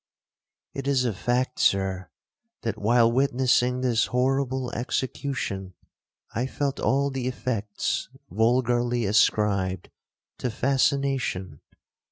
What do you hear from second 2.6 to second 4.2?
that while witnessing this